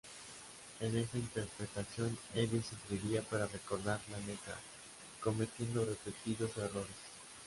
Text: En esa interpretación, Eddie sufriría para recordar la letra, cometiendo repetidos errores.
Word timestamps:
En 0.79 0.97
esa 0.97 1.19
interpretación, 1.19 2.17
Eddie 2.33 2.63
sufriría 2.63 3.21
para 3.21 3.45
recordar 3.45 4.01
la 4.09 4.17
letra, 4.25 4.55
cometiendo 5.23 5.85
repetidos 5.85 6.57
errores. 6.57 6.95